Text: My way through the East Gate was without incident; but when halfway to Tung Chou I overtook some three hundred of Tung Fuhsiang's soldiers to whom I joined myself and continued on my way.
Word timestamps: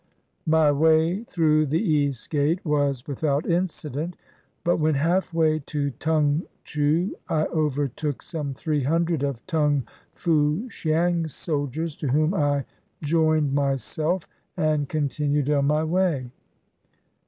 My 0.47 0.71
way 0.71 1.23
through 1.25 1.67
the 1.67 1.77
East 1.79 2.27
Gate 2.31 2.65
was 2.65 3.05
without 3.05 3.45
incident; 3.47 4.15
but 4.63 4.77
when 4.77 4.95
halfway 4.95 5.59
to 5.67 5.91
Tung 5.91 6.41
Chou 6.63 7.15
I 7.29 7.45
overtook 7.45 8.23
some 8.23 8.55
three 8.55 8.81
hundred 8.81 9.21
of 9.21 9.45
Tung 9.45 9.83
Fuhsiang's 10.15 11.35
soldiers 11.35 11.95
to 11.97 12.07
whom 12.07 12.33
I 12.33 12.65
joined 13.03 13.53
myself 13.53 14.27
and 14.57 14.89
continued 14.89 15.51
on 15.51 15.65
my 15.67 15.83
way. 15.83 16.31